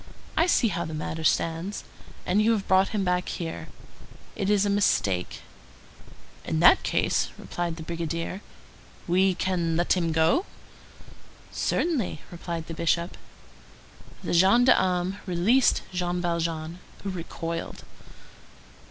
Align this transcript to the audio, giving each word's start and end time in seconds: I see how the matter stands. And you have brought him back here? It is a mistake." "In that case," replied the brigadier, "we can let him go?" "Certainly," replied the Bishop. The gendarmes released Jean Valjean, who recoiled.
I 0.35 0.47
see 0.47 0.69
how 0.69 0.83
the 0.83 0.95
matter 0.95 1.23
stands. 1.23 1.83
And 2.25 2.41
you 2.41 2.53
have 2.53 2.67
brought 2.67 2.87
him 2.89 3.03
back 3.03 3.29
here? 3.29 3.67
It 4.35 4.49
is 4.49 4.65
a 4.65 4.69
mistake." 4.71 5.41
"In 6.43 6.59
that 6.59 6.81
case," 6.81 7.29
replied 7.37 7.75
the 7.75 7.83
brigadier, 7.83 8.41
"we 9.07 9.35
can 9.35 9.77
let 9.77 9.93
him 9.95 10.11
go?" 10.11 10.47
"Certainly," 11.51 12.19
replied 12.31 12.65
the 12.65 12.73
Bishop. 12.73 13.15
The 14.23 14.33
gendarmes 14.33 15.17
released 15.27 15.83
Jean 15.93 16.19
Valjean, 16.19 16.79
who 17.03 17.11
recoiled. 17.11 17.83